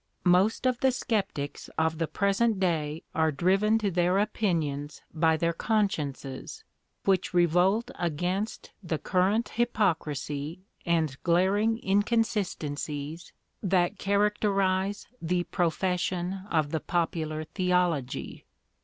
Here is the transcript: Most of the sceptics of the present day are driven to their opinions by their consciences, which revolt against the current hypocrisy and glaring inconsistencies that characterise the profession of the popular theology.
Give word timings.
Most 0.25 0.65
of 0.65 0.79
the 0.79 0.89
sceptics 0.91 1.69
of 1.77 1.99
the 1.99 2.07
present 2.07 2.59
day 2.59 3.03
are 3.13 3.31
driven 3.31 3.77
to 3.77 3.91
their 3.91 4.17
opinions 4.17 5.03
by 5.13 5.37
their 5.37 5.53
consciences, 5.53 6.63
which 7.05 7.35
revolt 7.35 7.91
against 7.99 8.71
the 8.81 8.97
current 8.97 9.49
hypocrisy 9.49 10.61
and 10.87 11.21
glaring 11.21 11.77
inconsistencies 11.87 13.31
that 13.61 13.99
characterise 13.99 15.05
the 15.21 15.43
profession 15.43 16.47
of 16.49 16.71
the 16.71 16.79
popular 16.79 17.43
theology. 17.43 18.43